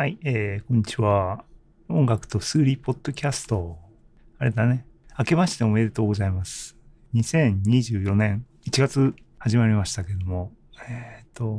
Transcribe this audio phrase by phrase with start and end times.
[0.00, 1.44] はい、えー、こんにちは。
[1.90, 3.76] 音楽と数理ポッドキャスト。
[4.38, 4.86] あれだね。
[5.18, 6.74] 明けましておめでとうございます。
[7.12, 10.52] 2024年1月始まりましたけども、
[10.88, 11.58] えっ、と、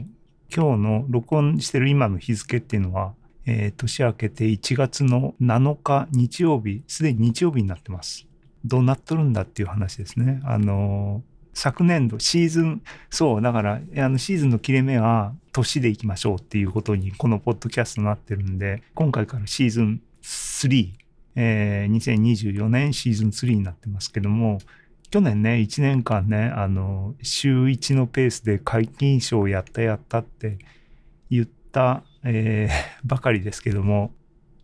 [0.51, 3.13] 今日の録音してる今の日付っていうのは、
[3.45, 8.25] えー年明けて1月の7日日曜日、すでに日曜日になってます。
[8.65, 10.41] どうなっとるんだっていう話ですね。
[10.45, 11.21] あの
[11.53, 20.89] 昨年度、シーズン、そう、だから、あの、シーズンの切れ目は、年でいきましょうっていうことに、このポッドキャストになってるんで、今回からシーズン3、
[21.35, 24.59] えー2024年シーズン3になってますけども、
[25.09, 30.57] 去年ね、1年間ね、あの、週1のペースで解禁賞やったやったって
[31.29, 34.13] 言った、えーばかりですけども、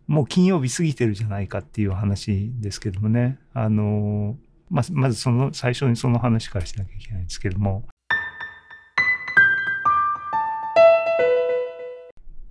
[0.06, 4.38] もう金曜日過ぎてるじゃないかっていう話ですけどもね、あの、
[4.70, 7.84] まず、まずその、最初にその話からしなきゃいけないんですけども、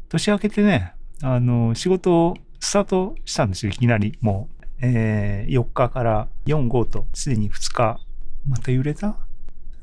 [0.09, 4.17] 年明けてね、あの、仕事をスタートしたんですよ、いきなり。
[4.21, 7.99] もう、えー4日から4、5と、すでに2日。
[8.47, 9.17] また揺れた？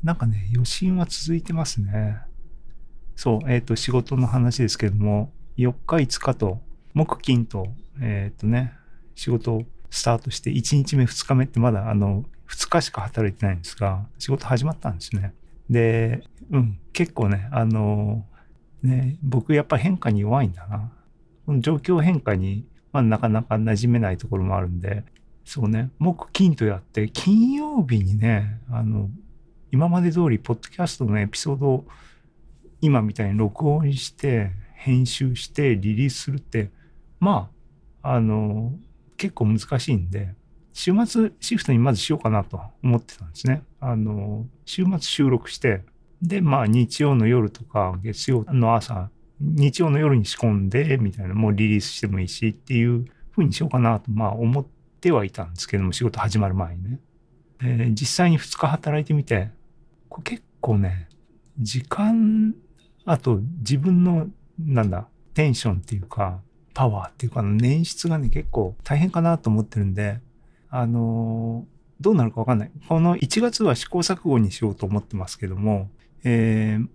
[0.03, 2.17] なんかね、余震は続いてますね。
[3.15, 6.61] そう、えっ、と、仕事の話ですけども、4日、5日と、
[6.93, 7.67] 木、金と、
[8.01, 8.73] えっ、とね、
[9.15, 15.33] 仕事スタートして、1日目、2日目ってまだ、あの、2日しか働いてないんですが、仕事始まったんですね。
[15.69, 18.25] で、うん、結構ね、あの、
[18.83, 20.91] ね、僕やっぱ変化に弱いんだな。
[21.45, 25.03] この状況変化に、まあ、なかなか馴染めないところもあるんで、
[25.43, 29.09] そうね、木金とやって、金曜日にね、あの、
[29.71, 31.85] 今まで通り、ポッドキャストのエピソードを
[32.81, 36.71] 今みたいに録音して、編集して、リリースするって、
[37.19, 37.49] ま
[38.01, 38.73] あ、あの、
[39.17, 40.33] 結構難しいんで、
[40.73, 43.63] 週末シフトにまずしようかなと思ってたんですね。
[43.79, 45.83] あの、週末収録して、
[46.21, 49.09] で、まあ日曜の夜とか月曜の朝、
[49.39, 54.65] 日曜の夜に仕込んで、みたいな、もうリリースしてもいいしっていう風にしようかなと、まあ思っ
[54.99, 56.99] てはいたんですけども、仕事始まる前にね。
[57.61, 59.49] で実際に2日働いてみて、
[60.09, 61.07] これ結構ね、
[61.59, 62.53] 時間、
[63.05, 64.27] あと自分の、
[64.59, 66.41] なんだ、テンションっていうか、
[66.75, 70.19] パワーっていうか、捻出がね、結構大変かなと思ってるんで、
[70.69, 72.71] あのーどうなるかわかんない。
[72.89, 75.89] この1月は試行錯誤にしようと思ってますけども、
[76.25, 76.87] えー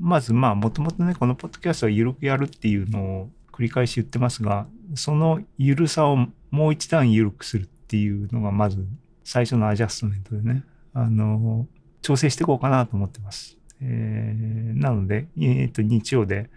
[0.00, 4.66] まずまあ、もともとね、このポッドキャストは緩くやるっていうのを繰り返し言ってますが、
[4.96, 6.16] その緩さを
[6.50, 8.84] もう一段緩くするっていうのがまず
[9.22, 13.56] 最初のアジャストメントでね、あのー調整していこうかなと思ってます。
[13.80, 16.50] えーなので、えっ、と、日曜で、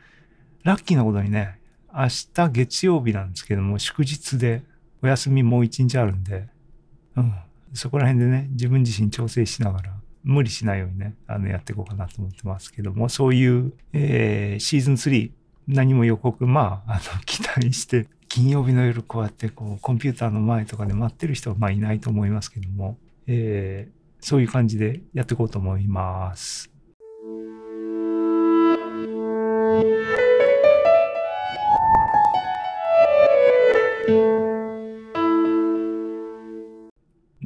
[0.63, 1.60] ラッキーなことにね、
[1.93, 4.63] 明日月曜日なんですけども、祝日で
[5.01, 6.47] お休みもう一日あるんで、
[7.15, 7.33] うん、
[7.73, 9.93] そこら辺でね、自分自身調整しながら、
[10.23, 15.31] 無理しないようにね、あの、やっていこうかなと思ってますけども、そういう、えーシーズン3、
[15.67, 22.97] 何も予告、まあ、あの、 期待して、金曜日の夜こうやって、こう、コンピューターの前とかで待ってる人は、まあ、いないと思いますけども、
[23.27, 26.69] えーそういう感じでやっていこうと思います。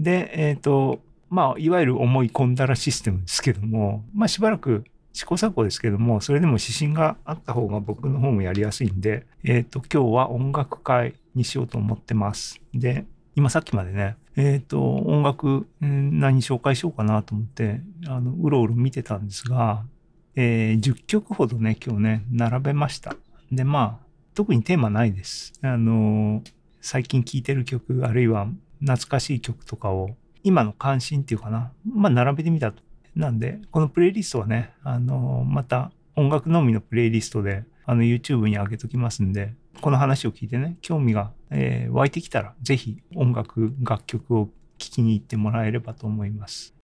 [0.06, 1.00] で、えっ、と、
[1.32, 4.84] まあ、いわゆる思い込んだらシステムですけども、まあ、しばらく
[5.14, 12.62] 試行錯誤ですけども、それでも指針があった方が僕の方もやりやすいんで、えっ、と、今日は音楽会にしようと思ってます。
[12.76, 13.06] で、
[13.36, 19.86] 今さっきまでね、えっ、と、音楽、何紹介しようかなと思って、あの、うろうろ見てたんですが、
[20.36, 23.16] えー10曲ほどね、今日ね、並べました。
[23.52, 24.06] で、まあ、
[24.36, 25.54] 特にテーマないです。
[25.64, 26.44] あの、
[26.82, 28.48] 最近聴いてる曲、あるいは
[28.80, 30.10] 懐かしい曲とかを、
[30.44, 32.84] 今の関心っていうかな、まあ、並べてみたと。
[33.16, 46.75] なんで、このプレイリストはね、あの、また音楽のみのプレイリストで、あの、YouTube に上げときますんで、この話を聞いてね、興味が、えー湧いてきたら、是非音楽、楽曲を聴きに行ってもらえればと思います。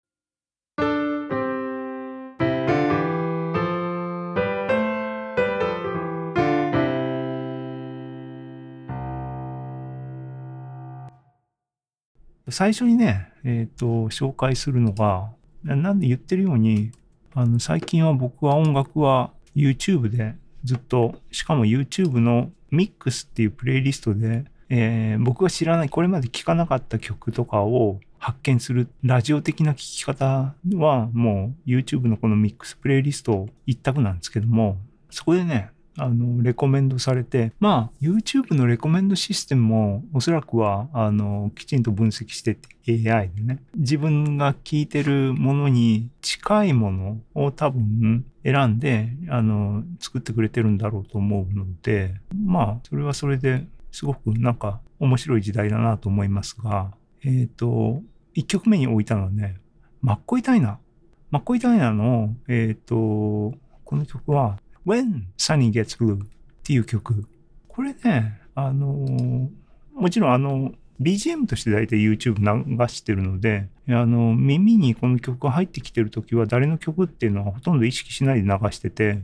[12.52, 15.30] 最初にね、えっ、と、紹介するのが、
[15.64, 16.92] ななんで言ってるように、
[17.34, 34.78] あの、最近は僕は音楽は YouTube でずっと、しかも YouTube のミックスっていうプレイリストで、えー僕が知らない、これまで聴かなかった曲とかを発見するラジオ的な聴き方はもう YouTube のこのミックスプレイリスト一択なんですけども、
[35.10, 42.70] そこでね、あの、レコメンドされて、まあ、YouTube のレコメンドシステムもおそらくは、あの、きちんと分析してて
[43.12, 56.92] AI でね、自分が聞いてるものに近いものを多分選んで、あの、作ってくれてるんだろうと思うので、まあ、それはそれですごくなんか面白い時代だなと思いますが、
[57.24, 58.02] えっ、ー、と、
[58.36, 59.58] 1曲目に置いたのはね、
[60.02, 60.80] マッコイタイナ。
[61.30, 66.28] マッコイタイナの、えっ、ー、と、この曲は、When Sunny Gets Blue っ
[66.64, 67.26] ていう曲。
[67.68, 69.50] これね、あの、
[69.94, 79.22] もちろんあの、BGM として大体 YouTube 流してるので、あの、耳にこの曲が入ってきてるときは誰の曲っていうのはほとんど意識しないで流してて、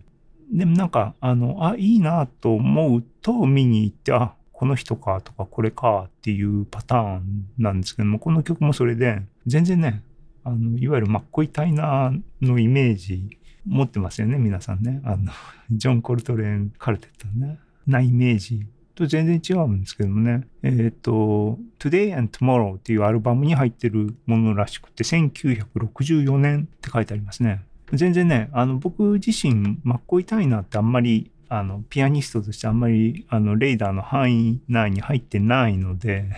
[0.52, 10.02] でもなんか、あの、あ、いいなと思うと見に行って、あ、この人かとかこれかっていうパターンなんですけども、この曲もそれで、全然ね、
[10.48, 15.02] あの、いわゆるマッコイタイナーのイメージ持ってますよね、皆さんね。
[15.04, 15.32] あの、
[15.72, 17.60] ジョン・コルトレーン・カルテットのね。
[17.86, 18.66] なイメージ
[18.96, 20.48] と全然違うんですけどもね。
[20.64, 27.62] えっ、ー、と、Today and Tomorrow っていうアルバムに入ってるものらしくて、1964年って書いてありますね。
[27.94, 36.30] 全然ね、あの、僕自身、マッコイタイナーってあんまり、あの、ピアニストとしてあんまり、あの、レーダーの範囲内に入ってないので、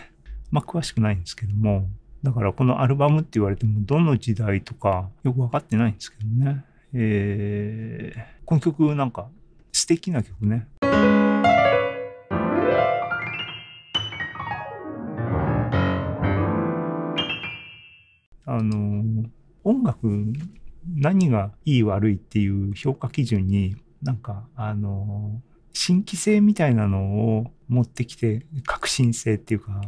[0.52, 1.88] まあ、詳しくないんですけども、
[2.22, 6.66] だからこのアルバムって言われても、どの時代とかよくわかってないんですけどね。
[6.94, 9.30] えー、この曲なんか
[9.72, 10.68] 素敵な曲ね。
[18.46, 19.26] あの、
[19.64, 20.34] 音楽
[20.96, 29.82] 何がいい悪いっていう評価基準になんかあの、新規性みたいなのを持ってきて革新性っていうか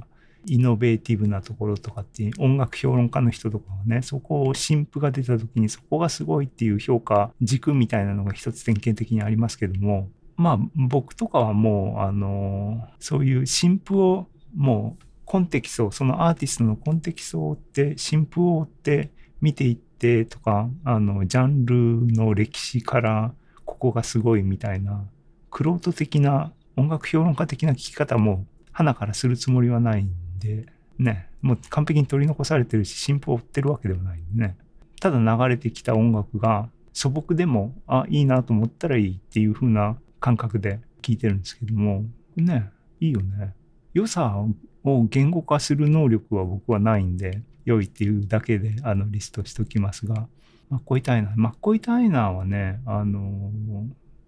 [0.45, 23.33] イノベーティブなところとかって音楽評論家の人とかはね、そこを新譜が出た時にそこがすごいっていう評価軸みたいなのが一つ典型的にありますけども、まあ僕とかはもうあの、そういう新譜をもうコンテキスト、そのアーティストのコンテキストを追って、新譜を追って見ていってとか、あの、ジャンルの歴史から
[23.63, 25.05] ここがすごいみたいな、
[25.49, 30.09] クロート的な音楽評論家的な聞き方も花からするつもりはないん
[30.41, 30.65] で、
[30.99, 34.57] ね、もう完璧に取り残されてるし、進歩を追ってるわけではないんでね。
[34.99, 42.03] ただ流れてきた音楽が素朴でも、あ、いいなと思ったらいいっていう風な感覚で聴いてるんですけども、
[42.35, 43.53] ね、いいよね。
[43.93, 44.43] 良さ
[44.83, 50.27] を言語化する能力は僕はないんで、良いっていうだけであのリストしときますが、
[50.69, 51.33] マッコイ・タイナー。
[51.35, 53.51] マッコイ・タイナーはね、あの、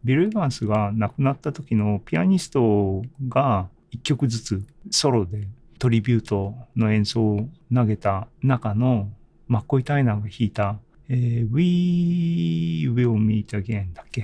[0.04, 5.48] ビル・エヴァンスが亡くなった時のピアニストが一曲ずつソロで
[5.84, 9.10] トリビュートの演奏を投げた中の
[9.50, 14.24] マッコイ・タイナーが弾いた、えー、We Will Meet Again だっけ？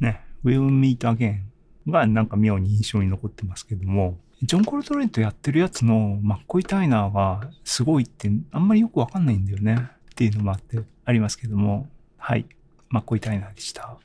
[0.00, 1.42] ね、Will Meet Again
[1.88, 11.88] がなんか妙に印象に残ってますけども、ジョン・コルトレンとやってるやつのマッコイ・タイナーがすごいってあんまりよくわかんないんだよねっていうのもあってありますけども、
[12.18, 12.44] はい、
[12.88, 13.98] マッコイ・タイナーでした。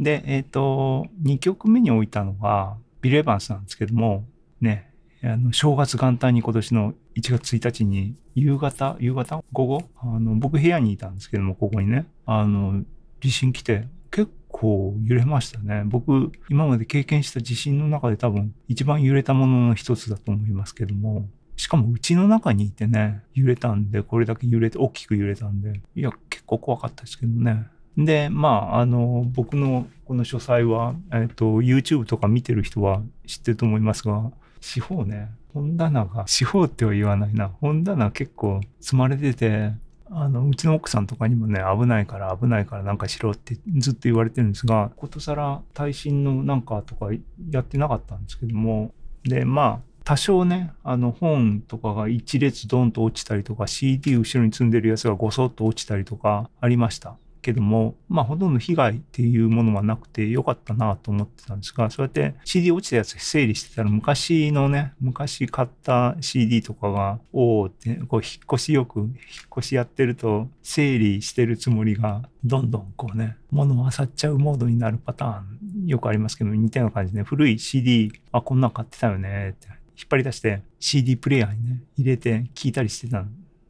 [0.00, 4.24] で、えっ、ー、と、2曲目に置いたのが、ビル・エヴァンスなんですけども、
[4.60, 4.90] ね、
[5.22, 12.82] あの正月元旦に今年の1月1日に夕方、夕方午後あの僕部屋にいたんですけども、ここにね、あの、
[13.20, 15.82] 地震来て結構揺れましたね。
[15.84, 27.66] 僕、今まで経験した地震の中で多分一番揺れたものの一つだと思いますけども、しかもうちの中にいてね、揺れたんで、これだけ揺れて、大きく揺れたんで、いや、結構怖かったですけどね。
[28.04, 34.30] で、まあ、あの、僕のこの書斎は、えっ、と、YouTube とか見てる人は知ってると思いますが、
[34.60, 39.72] 四方ね、本棚が、四方っては言わないな、本棚結構積まれてて、
[40.10, 47.10] あの、うちの奥さんとかにもね、危ないから危ないからなんかしろってずっと言われてるんですが、ことさら耐震のなんかとか
[47.50, 48.92] やってなかったんですけども、
[49.22, 57.16] で、まあ、多少ね、あの本とかが一列ドンと落ちたりとか、CD 後ろに積んでるやつがごそっと落ちたりとかありました。
[57.40, 69.10] けども、まあほとんど被害っていうものはなくてよかったなと思ってたんですが、そうやって CD 落ちたやつ整理してたら昔のね、昔買った CD とかが、おおって、こう引っ越しよく、引っ
[69.58, 79.68] 越しやってると整理してるつもりが、どんどんこうね、物を漁っちゃうモードになるパターン、よくありますけど、似たような感じで、古い CD、あ、こんなん買ってたよねって、
[80.00, 83.24] 引っ張り出して CD プレイヤーにね、入れて聞いたりしてた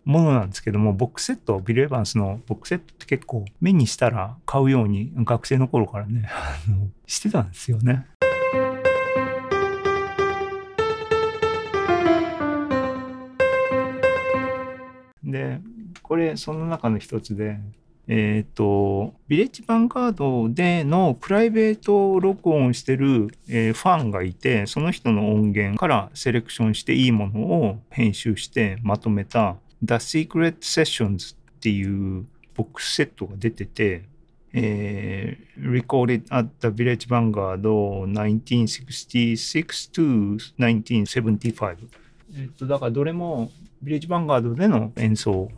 [0.05, 8.07] ものなんですけども、ボックスセット、ビル・エヴァンスのボックスセットって結構目にしたら買うように学生の頃からね、 あの、してたんですよね。
[15.23, 15.61] で、
[16.03, 17.59] これその中の一つで、
[18.13, 34.05] えっ、と、ビレッジヴァンガードでのプライベート録音してる、えー、ファンがいて、その人の音源からセレクションしていいものを編集してまとめた The Secret Sessions っていうボックスセットが出てて、
[34.53, 41.77] えー、recorded at the Village Vanguard 1966 to 1975。
[42.37, 43.51] えっと、だからどれも
[43.83, 45.49] ビレッジヴァンガードでの演奏、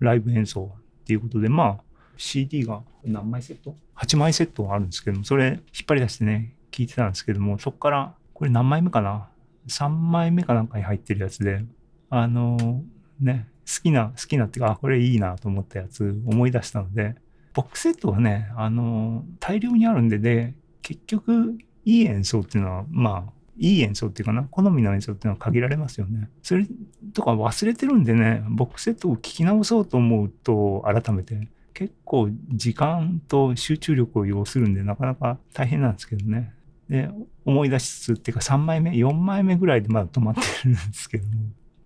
[0.00, 1.78] ライブ演奏っていうことで、まあ、
[2.16, 9.28] CD が何枚セット ?8 枚セットあるんですけども、それ引っ張り出してね、聞いてたんですけども、そこから、これ何枚目かな
[9.68, 11.64] ?3 枚目かなんかに入ってるやつで、
[12.10, 12.82] あの
[13.20, 17.16] ね、好きな、好きなっていうか、これいいなと思ったやつ思い出したので、
[17.54, 26.28] ボックスセットはね、あの大量にあるんでで、結局、いい演奏っていうのは、まあ、いい演奏っていうかな、好みの演奏っていうのは限られますよね。
[26.42, 26.66] それ
[27.14, 36.52] とか忘れてるんでね、ボックスセットを聞き直そうと思うと、改めて、結構時間と集中力を要するんで、なかなか大変なんですけどね。
[36.88, 37.10] で、
[37.44, 41.32] 思い出しつつっていうか3枚目、4枚目ぐらいでまだ止まってるんですけども、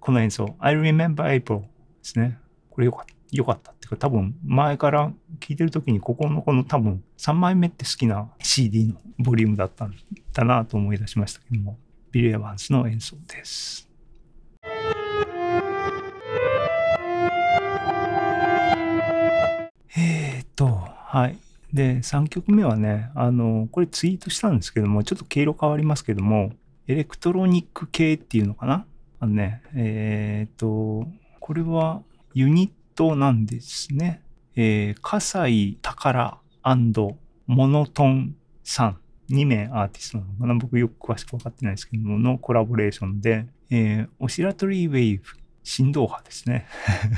[0.00, 1.66] この演奏、I Remember April で
[2.02, 2.38] すね。
[2.70, 3.14] これよかった。
[3.32, 9.94] 良かったっていうか多分前から聴いてる時にここのこの多分3枚目って好きな CD のボリュームだったん
[10.32, 11.78] だなと思い出しましたけども
[12.10, 13.88] ビリー・エヴァンスの演奏です。
[19.96, 21.38] えー、っと、はい。
[21.72, 26.50] で、3曲目はね、あの、これツイートしたんですけども、ちょっと経路変わりますけども、
[26.88, 28.86] エレクトロニック系っていうのかな？
[29.20, 31.06] あのね、えー、っと、
[31.40, 34.22] これはユニットなんですね。
[34.56, 36.38] えー、笠井宝
[37.46, 38.34] モノトン
[38.64, 39.00] さん。
[39.30, 45.24] 2名アーティストなのかな僕よく詳しく分かってないですけども、のコラボレーションで、えー、オシラトリーウェイブ、
[45.62, 46.66] 振動波ですね。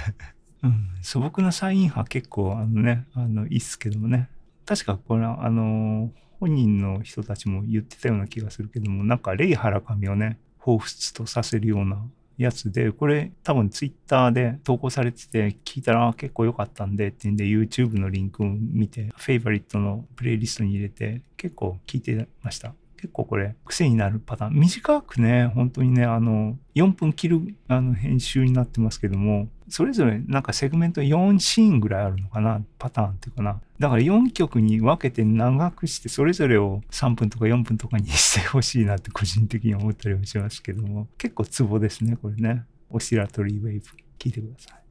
[0.62, 4.28] うん、素朴なサイン波結構あのね、あの、いいっすけどもね。
[4.66, 12.02] 確かこれは、あの、本人の人たちも言ってたような気がするけども、なんかレイ・ハラカミをね、彷彿とさせるような
[12.38, 22.74] やつで、これ多分ツイッターで投稿されてて、聞いたら結構良かったんでっていうんで、YouTube のリンクを見て、フェイバリットのプレイリストに入れて、結構聞いてました。
[23.02, 24.54] 結構これ癖になるパターン。
[24.54, 33.60] 短くね、本当にね、あの、4分切るあの編集になってますけども、それぞれなんかセグメント4シーンぐらいあるのかなパターンっていうかな。
[33.80, 42.62] だから4曲に分けて長くして、それぞれを3分とか4分とかにしてほしいなって個人的に思ったりもしますけども、結構ツボですね、これね。
[42.88, 43.86] オシラトリーウェイブ。
[44.20, 44.81] 聞いてください。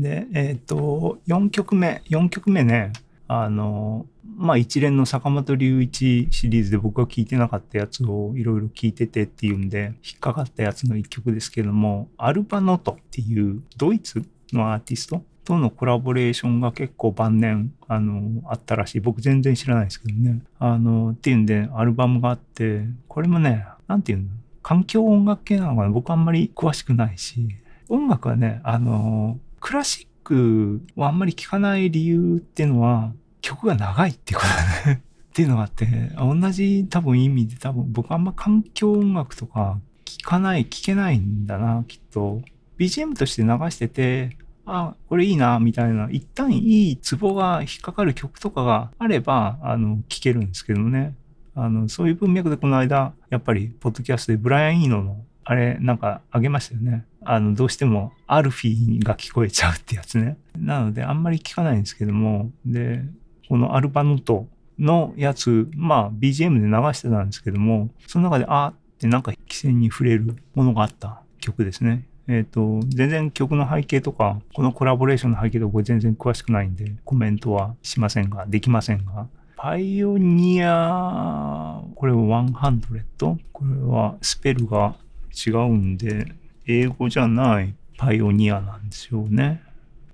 [0.00, 2.92] で、えっ、ー、と、4曲目、4曲目ね、
[3.28, 14.22] あの、まあ一連の坂本龍一シリーズで僕が聴いてなかったやつをいろいろ聴いててっていうんで、引っかかったやつの一曲ですけども、アルバノトっていうドイツ
[14.52, 19.00] のアーティストとのコラボレーションが結構晩年、あの、あったらしい。
[19.00, 20.40] 僕全然知らないですけどね。
[20.58, 24.24] あの、っていうんで、アルバムがあって、これもね、なんていうの
[24.62, 27.48] 環境音楽系なのかな僕あんまり詳しくないし、
[27.88, 35.86] 音楽はね、あの、クラシックをあんまり聴かない理由っていうのは、曲が長いってことだねっていうのがあって、
[36.18, 42.42] 同じ多分意味で多分僕あんま環境音楽とか聴かない、聴けないんだな、きっと。
[42.76, 51.14] BGM として流してて、あ、これいいな、みたいな、一旦いいツボが引っかかる曲とかがあれば、あの、聴けるんですけどね。
[51.54, 57.04] あの、そういう文脈でこの間、やっぱり、ポッドキャストでブライアン・イーノのあれ、なんかあげましたよね。
[57.24, 60.36] あの、どうしてもアルフィーが聞こえちゃうってやつね。
[60.58, 63.02] なので、あんまり聞かないんですけども、で、
[63.48, 64.46] このアルバノト
[64.78, 72.06] のやつ、まあ、BGM で流してたんですけども、その中で、あーってなんか規制に触れるものがあった曲ですね。
[72.26, 79.26] えっ、ー、と、全然曲の背景とか、このコラボレーションの背景とか全然詳しくないんで、コメントはしませんが、できませんが、
[79.56, 83.36] パイオニア、これは100。
[83.52, 84.94] これはスペルが
[85.34, 86.32] 違うんで、
[86.66, 89.62] 英語じゃないパイオニアなんですよね。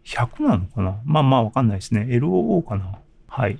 [0.05, 1.01] 100なのかな？
[1.05, 2.07] まあまあわかんないですね。
[2.09, 2.99] LOO かな？
[3.29, 3.59] はい。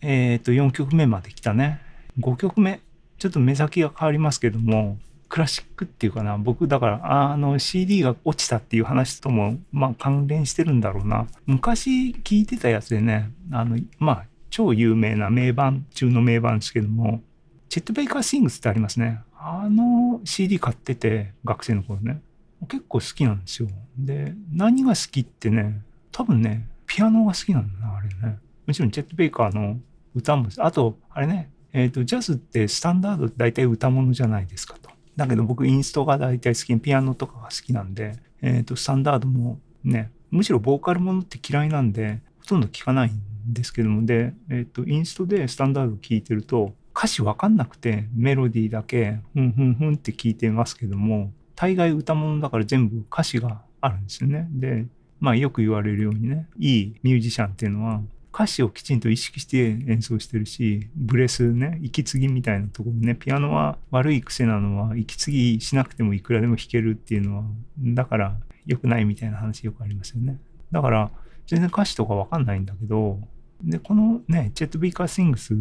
[0.00, 1.80] えっ、ー、と、4曲目まで来たね。
[2.20, 2.80] 5曲目。
[3.18, 4.98] ちょっと目先が変わりますけども、
[5.32, 11.26] クラシックっていうかな、僕だから、あの CD が落ちたっていう話とも、まあ関連してるんだろうな。
[11.46, 17.22] 昔聞いてたやつでね、あの、まあ、超有名な名盤中の名盤ですけども、
[17.70, 19.20] チェット・ベイカー・シングスってありますね。
[19.38, 22.20] あの CD 買ってて、学生の頃ね。
[22.68, 23.70] 結構好きなんですよ。
[23.96, 28.38] で、何が好きってね、多分ね、ピアノが好きなんだな、あれね。
[28.66, 29.78] もちろん、チェット・ベイカーの
[30.14, 34.91] 歌も、あと、あれね、えっ、ー、と、ジャズってスタンダード大体歌物じゃないですかと。
[35.16, 54.48] だけど僕、インストが大体好き、ピアノとかが好きなんで、えっ、ー、と、スタンダードもね、むしろボーカルものって嫌いなんで、ほとんど聞かないんですけども、で、えっ、ー、と、インストでスタンダード聴いてると、歌詞わかんなくて、メロディーだけ、ふんふんふんって聞いてますけども、大概歌物だから全部歌詞があるんですよね。
[54.50, 54.86] で、
[55.20, 58.00] まあよく言われるようにね、いいミュージシャンっていうのは、
[58.34, 59.58] 歌詞をきちんと意識して
[59.88, 67.44] 演奏してるし、ブレスね、息継ぎみたいなところね、ピアノは悪い癖なのは、息継ぎしなくてもいくらでも弾けるっていうのは、
[67.78, 70.38] だから良くないみたいな話よくありますよね。
[70.70, 71.10] だから、
[71.46, 73.20] 全然歌詞とかわかんないんだけど、
[73.62, 75.54] で、このね、チェット・ビーカー・シングス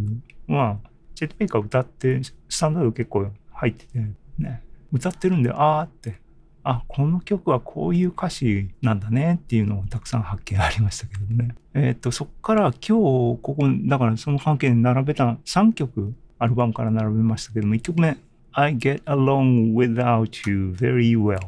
[0.47, 0.79] は、
[1.13, 3.99] チェット・ビーカー歌って、スタンダード結構入ってて、
[4.39, 4.63] ね、
[4.93, 6.20] 歌ってるんで、あーって、
[6.63, 11.55] あ、この曲はこういう歌詞なんだねっていうのをたくさん発見ありましたけどね。
[11.73, 18.17] え、ー、と、そっから今日ここ、だからその関係で並べた3曲、アルバムから並べましたけども、1曲目、
[18.53, 21.39] I get along without you very well。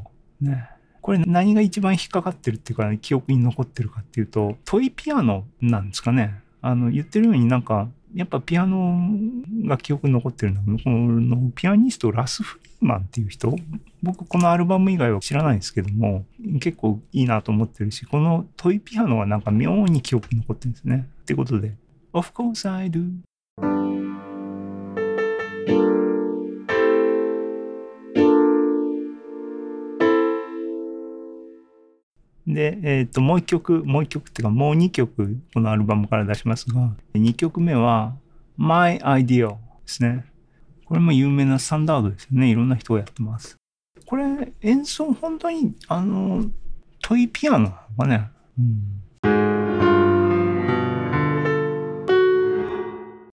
[0.42, 0.70] ね。
[1.02, 6.42] これ何が一番引っかかってるっていうか、ね、記憶に残ってるかっていうと、トイピアノなんですかね。
[6.62, 9.10] あの、言ってるようになんか、やっぱピアノ
[9.66, 13.56] が記憶に残ってるのは、このピアニストラス・フリーマンっていう人、
[14.02, 16.26] 僕このアルバム以外は知らないんですけども、
[16.60, 21.08] 結構いいなと思ってるし、このトイピアノはなんか妙に記憶に残ってるんですね。
[21.22, 21.74] ってことで、
[22.14, 23.10] Of course I do.
[32.64, 38.16] で、え、ー、と、もう一曲、もう一曲っていうか、もう二曲、このアルバムから出しますが、二曲目は、
[38.56, 40.24] My Ideal ですね。
[40.86, 42.50] これも有名なスタンダードですよね。
[42.50, 43.58] いろんな人がやってます。
[44.06, 46.46] これ、演奏、本当に、あの、
[47.02, 49.04] トイピアノがね、うん、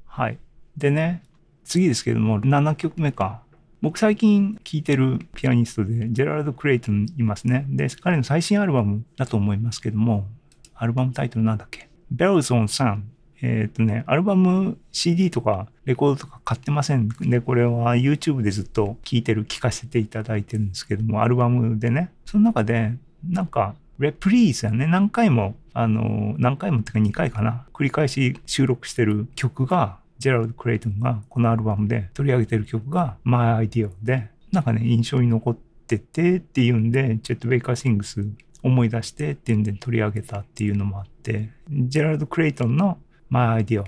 [0.05, 0.39] はい。
[0.77, 1.25] でね、
[1.65, 3.43] 次ですけども、7曲目か。
[3.87, 7.67] 僕最近聴いてるピアニストで、ジェラルド・クレイトンいますね。
[7.69, 10.27] で、彼の最新アルバムだと思いますけども、
[10.75, 13.03] アルバムタイトルなんだっけ ?Bells on Sun。
[13.43, 22.93] えっ、ー、とね、アルバム CD とかレコードとか買ってませんで、これは YouTube でずっと聴いてる、聴かせていただいてるんですけども、アルバムでね、その中で、
[23.31, 38.27] なんか、レプリーズやね、何回も、あの、何回もってか2回かな、繰り返し収録してる曲が、ジェラルド・クレイトンがこのアルバムで取り上げてる曲が My Idea で、なんかね、印象に残っててっていうんで、チェット・ベイカー・シングス
[38.63, 42.99] 思い出してっていうんで取り上げたっていうのもあって、ジェラルド・クレイトンの
[43.29, 43.85] My Idea、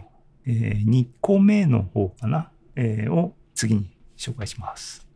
[0.47, 5.07] えー、2個目の方かな、えー、を次に紹介します。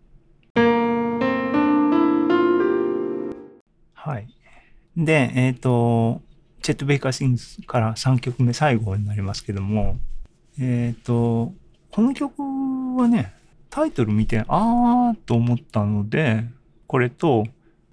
[3.95, 4.27] はい。
[4.97, 6.23] で、えっ、ー、と、
[6.61, 9.97] チェット・ベイカー・シングスから3曲目最後になりますけども、
[10.59, 11.53] えっ、ー、と、
[11.91, 12.43] この曲
[12.97, 13.35] はね、
[13.71, 16.45] タイトル見て、あーと思ったので、
[16.87, 17.45] これと、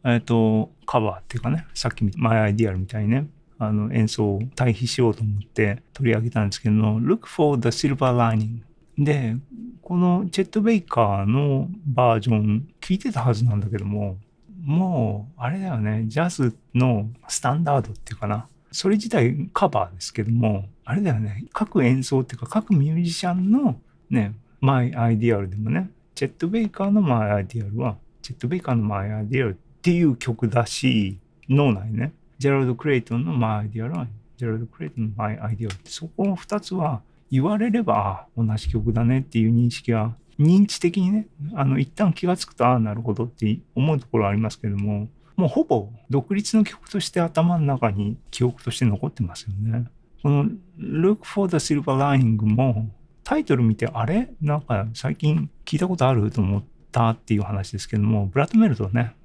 [0.04, 3.28] えっ、ー、と、カバーっていうかね、さっきマイアイディアルみたいにね、
[3.60, 8.62] あの演奏を対比しようと思って取り上げたんですけど、Look for the Silver Lining
[8.98, 9.36] で、
[9.82, 14.18] このチェット・ベイカーのバージョン聞いてたはずなんだけども、
[14.64, 18.48] もう、あれだよね、ジャズのスタンダードっていうかな。
[18.72, 23.80] それ自体カバーですけども、あれだよね、各演奏っていうか、各ミュージシャンの
[24.10, 37.02] ね、マイアイディアルでもね、チェット・ベイカーのマイアイディアルは、チェット・ベイカーのマイアイディアルっていう曲だし、脳内ね、ジェラルド・クレイトンのマイアイディアルは、ジェラルド・クレイトンのマイアイディアルって、そこの2つは
[37.32, 49.86] 言われれば、同じ曲だねっていう認識は、認知的にね、あの、一旦気がつくと、ああ、なるほどって思うところはありますけども、もうほぼ独立の曲として頭の中に記憶として残ってますよね。
[50.22, 50.48] この
[50.78, 52.90] Look for the Silver Lining も
[53.24, 54.28] タイトル見てあれ？
[54.42, 59.16] なんか最近聞いたことあると思ったっていう話ですけども、ブラッドメルトね。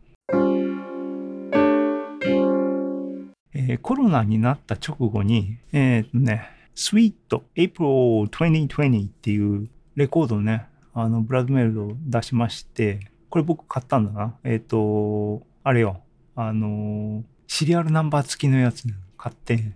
[3.53, 6.45] えー、コロナになった直後に、えー、っとね、
[6.77, 7.15] Sweet
[7.57, 13.01] April 2020っていうレコードをね、あの、ブラッドメルト出しまして、
[13.31, 14.37] これ僕買ったんだな。
[14.45, 16.03] えー、っと、あれよ、
[16.37, 18.85] あの、シリアルナンバー付きのやつ
[19.17, 19.73] 買って、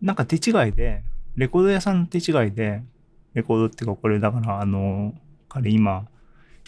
[0.00, 1.02] なんか手違いで、
[1.34, 2.82] レコード屋さんの手違いで、
[3.34, 5.14] レコードっていうかこれだから、あの、
[5.48, 6.06] 彼今、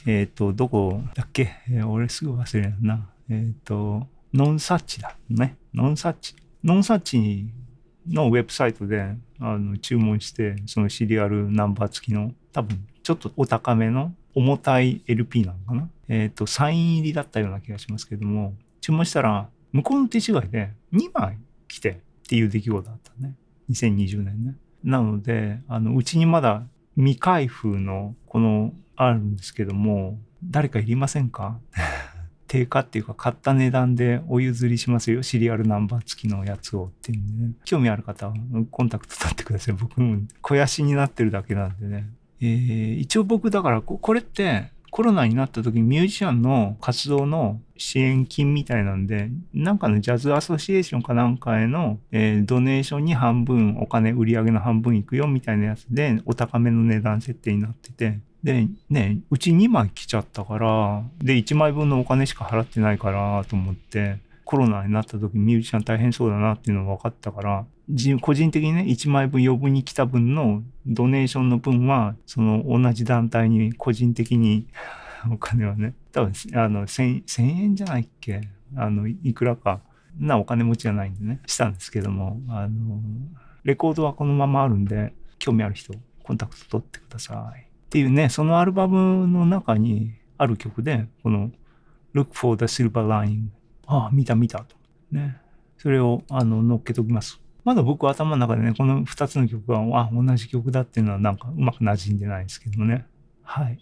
[0.06, 3.08] えっ、ー、と、どこだっけ、えー、俺すぐ忘れるな。
[3.30, 5.16] えっ、ー、と、ノンサッチだ。
[5.30, 5.56] ね。
[5.72, 6.34] ノンサッチ。
[6.64, 7.46] ノンサッチ
[8.08, 15.88] のウェブサイトであの注文して、そのシリアルナンバー付きの、多分ちょっとお高めの重たい LP なのかな？
[16.08, 21.38] えっ、と、サイン入りだったような気がしますけども、注文したら、向こうの手違いで2枚
[21.68, 21.90] 来て、
[22.24, 23.34] っていう出来事だったね。
[23.70, 24.54] 2020年ね。
[24.82, 26.62] なので、あの、うちにまだ
[26.96, 31.58] 未開封のこのあるんですけども、誰かいりませんか？
[32.46, 35.22] 定価っていうか買った値段でお譲りしますよ。
[35.22, 37.52] シリアルナンバー付きのやつをっていうんでね。
[37.64, 38.34] 興味ある方は
[38.70, 39.74] コンタクト取ってください。
[39.74, 42.08] 僕も肥やしになってるだけなんでね。
[42.40, 67.66] えー、一応僕だからこれってコロナになった時にミュージシャンの活動の支援金みたいなんで、なんかのジャズアソシエーションかなんかへの、えー、ドネーションに半分お金、売り上げの半分いくよみたいなやつで、お高めの値段設定になってて、で、ね、うち2枚来ちゃったから、で、1枚分のお金しか払ってないからと思って、コロナになった時ミュージシャン大変そうだなっていうのが分かったから、
[68.20, 74.66] 個人的にね、1枚分余分に来た分のドネーションの分は、その同じ団体に個人的に
[75.30, 78.42] お金はね、多分、あの、1000, 円じゃないっけ？
[78.76, 79.80] あの、いくらか、
[80.18, 83.00] なお金持ちじゃないんでね、したんですけども、あの、
[83.64, 87.62] レコードはこのままあるんで、興味ある人、コンタクト取ってください。
[87.62, 91.50] っていうね、そのアルバムの中にある曲で、この
[92.14, 93.48] Look for the Silver Line
[93.86, 94.76] ああ、見た見たと。
[95.12, 95.36] ね。
[95.78, 97.40] それを、あの、乗っけときます。
[97.64, 103.06] まだ僕頭の中でね、この2つの曲が、あ、同じ曲だっていうのはなんかうまく馴染んでないんですけどもね。
[103.42, 103.78] はい。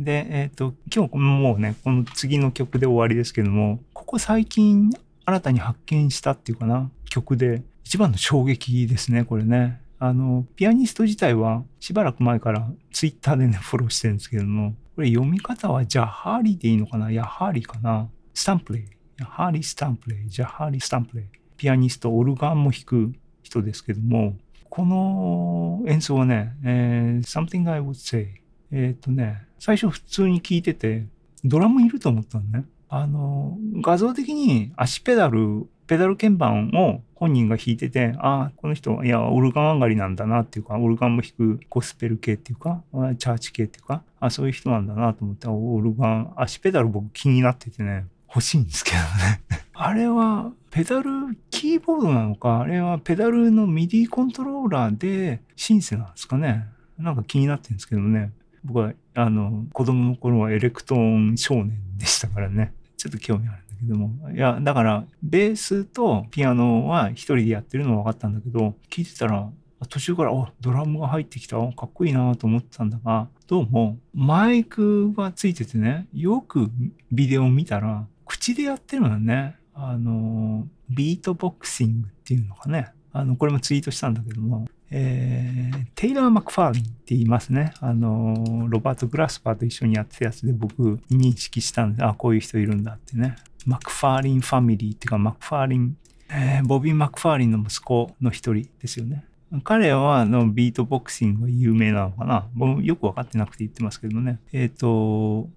[0.00, 4.90] で、えっ、ー、と、今日もうね、この次の曲で終わりですけども、ここ最近
[5.24, 9.81] 新たに発見したっていうかな、曲で、一番の衝撃ですね、これね。
[10.04, 17.12] あの、ピアニスト自体はしばらく前からツイッターでね、 フォローしてるんですけども、これ読み方はジャハーリでいいのかな？
[17.12, 18.08] ヤハーリかな？
[18.34, 18.84] スタンプレイ。
[19.20, 20.28] ヤハーリスタンプレイ。
[20.28, 21.26] ジャハーリスタンプレイ。
[21.56, 23.12] ピアニスト、オルガンも弾く
[23.44, 24.36] 人ですけども、
[24.68, 28.40] この演奏はね、えー、something I would say。
[28.72, 31.06] えっ、ー、とね、最初普通に聞いてて、
[31.44, 32.64] ドラムいると思ったのね。
[32.88, 42.82] あの、画像的に足ペダル、ペダル鍵盤を本人が弾いてて、ああ、この人、いや、オルガン上がりなんだなっていうか、オルガンも弾くゴスペル系っていうか、
[43.18, 49.42] チャーチ系っていうか、あそういう人なんだなと思って、オルガン、足ペダル僕気になっててね、欲しいんですけどね。
[49.74, 51.10] あれは、ペダル、
[51.50, 56.64] キーボードなのか、あれはペダルのミディコントローラーでシンセなんですかね。
[56.96, 58.32] なんか気になってるんですけどね。
[58.64, 62.72] 僕は、あの、子供の頃はエレクトーン少年でしたからね。
[62.96, 63.61] ちょっと興味ある。
[63.82, 64.30] けども。
[64.30, 69.48] いや、だから、ベースとピアノは一人でやってるのは分かったんだけど、聞いてたら、
[69.88, 76.70] 途中から、お、ドラムが入ってきた、かっこいいなと思ってたんだが、どうも、マイクがついててね、よく
[77.10, 79.56] ビデオ見たら、口でやってるのね。
[79.74, 82.92] あの、ビートボクシングっていうのかね。
[83.12, 87.72] あの、これもツイートしたんだけども、えー、テイラー・マクファーリンって言いますね。
[87.80, 93.36] あの、ロバート・グラスパーと一緒にやってたやつで僕認識したんで、あ、こういう人いるんだってね。
[93.66, 95.96] マクファーリンファミリーっていうか、マクファーリン、
[96.30, 99.24] えー、ボビー・マクファーリンの息子の一人ですよね。
[99.64, 104.40] 彼はのビートボクシングが有名なのかな僕よくわかってなくて言ってますけどね。
[104.52, 105.50] えっ、ー、と、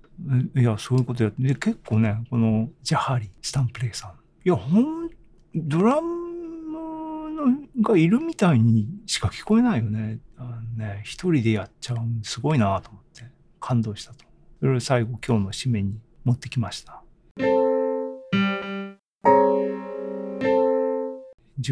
[0.60, 4.12] いや、そういうことやって、結構ね、このジャハリ、スタンプレイさん。
[4.12, 5.10] いや、ほん、
[5.56, 6.26] ドラム
[7.82, 10.20] がいるみたいにしか聞こえないよね。
[10.38, 13.24] あのね、一人でやっちゃうすごいなと思って
[13.60, 14.26] 感動したと。
[14.60, 17.02] それを最後今日の締めに持ってきました。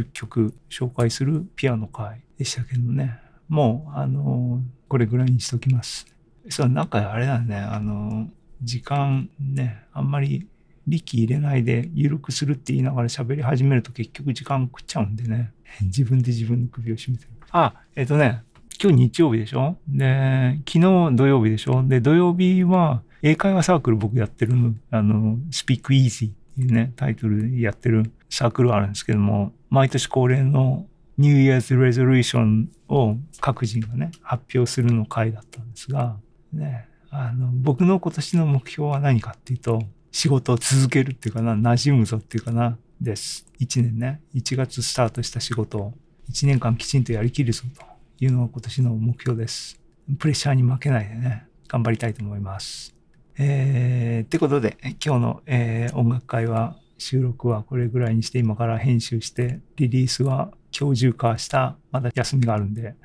[0.02, 3.20] 10曲紹介するピアノ会でしたけどね。
[3.50, 6.08] もう、あの、これぐらいにしときます。
[6.50, 8.30] そう、なんかあれだね、あの、
[8.62, 10.48] 時間ね、あんまり
[10.88, 15.52] 力入れないで緩くするって言いながら喋り始めると結局時間食っちゃうんでね。
[15.82, 17.32] 自分で自分の首を絞めてる。
[17.52, 18.44] あ、えっ、ー、とね、
[18.82, 19.78] 今日日曜日でしょ？
[19.88, 21.84] で、昨日土曜日でしょ？
[21.88, 24.54] で、土曜日は英会話サークル僕やってる、
[24.92, 30.86] あの、Speak Easy っていうね、タイトルでやってるサークルあるんですけども、毎年恒例の
[31.18, 36.16] New Year's Resolution を各人がね、発表するの回だったんですが、
[36.52, 39.82] ね、あの、僕の今年の目標は何かっていうと、
[40.12, 43.48] 仕事を続けるっていうかな、馴染むぞっていうかな、です。
[43.62, 45.94] 1年ね、1月スタートした仕事を
[46.32, 47.84] 1年間きちんとやりきるぞと
[48.24, 49.82] いうのが今年の目標です。
[50.20, 52.96] プレッシャーに負けないでね、頑張りたいと思います。
[53.40, 62.96] えー、ってことで、今日の、えー、音楽会は収録はこれぐらいにして今から編集してリリースは今日中化したまだ休みがあるんで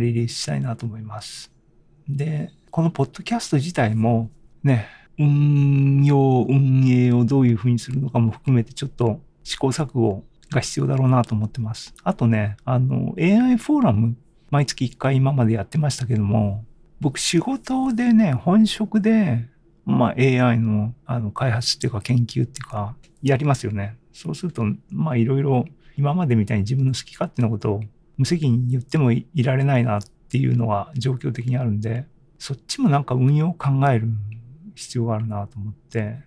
[0.00, 1.50] リリースしたいなと思います。
[2.08, 4.30] で、このポッドキャスト自体も
[4.62, 11.94] ね、運用、運営をどういうふうにするのかも含めてちょっと試行錯誤が必要だろうなと思ってます。
[12.02, 14.16] あとね、あの、AI フォーラム、
[14.50, 16.64] 毎月1回今までやってましたけども、
[17.00, 19.48] 僕仕事でね、本職で
[19.86, 23.96] まあ、AI のあの開発っていうか研究っていうか、やりますよね。
[24.12, 25.64] そうすると、まあいろいろ
[25.96, 27.80] 今までみたいに自分の好き勝手なことを
[28.16, 32.06] 無責任に言ってもいられないなっていうのが状況的にあるんで、
[32.38, 34.08] そっちもなんか運用を考える
[34.74, 36.18] 必要があるなと思って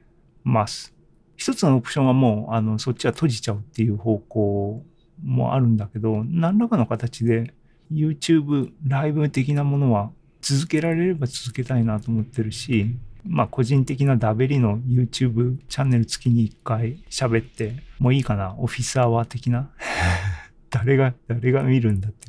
[0.43, 0.93] ます。
[1.35, 4.83] 一つのオプションはもう、あの、そっちは閉じちゃうっていう方向
[5.23, 7.53] もあるんだけど、何らかの形で
[7.91, 12.95] YouTube ライブ的なものは続けられれば続けたいなと思ってるし、
[13.27, 19.69] まあ個人的なダベリの YouTube チャンネル月に1回喋ってもういいかなオフィスアワー的な？
[20.69, 22.27] 誰が、誰が見るんだって。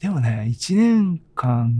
[0.00, 1.74] でもね、1年間、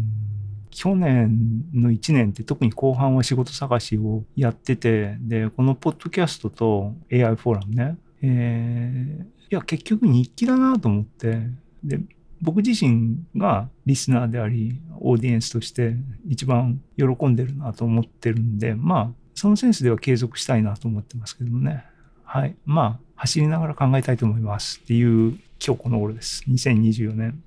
[0.71, 11.41] 去年の1年って特に後半は仕事探しをやってて、で、このポッドキャストと AI フォーラムね、えー、いや、結局日記だなと思って、
[11.85, 12.01] で、
[12.43, 15.95] 僕自身がリスナーであり、オーディエンスとして
[16.29, 21.85] 一番喜んでるなと思ってるんで、まあ、そのセンスでは継続したいなと思ってますけどもね。
[22.25, 22.57] はい。
[22.65, 26.43] まあ、走りながら考えたいと思いますっていう今日この頃です。
[26.49, 27.43] 2024年。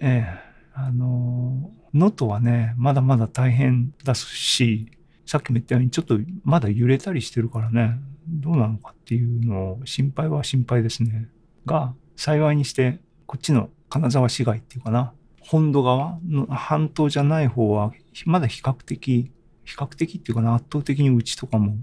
[0.00, 4.88] ええあの、能登はね、まだまだ大変だし、
[5.24, 11.28] さっきも言ったようにちょっとまだ揺れたりしてるからね、どうなのかっていうのを心配は心配ですね。
[11.64, 17.92] が、幸いにしてこっちの金沢市街っていうかな、本土側の半島じゃない方は、
[18.26, 19.30] まだ比較的、
[19.62, 21.76] 比較的っていうかな、圧倒的にうちとかも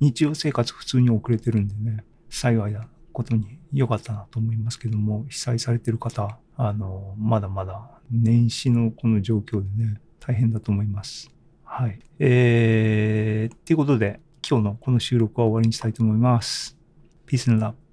[0.00, 11.30] 日常生活普通に遅れてるんでね、幸いなことに良かったなと思いますけども、被災されてる方、あの、まだまだ年始のこの状況でね、大変だと思います。
[11.64, 11.98] はい。
[12.18, 16.78] えー、っていうことで、今日のこの収録は終わりにしたいと思います。
[17.26, 17.87] Peace and love.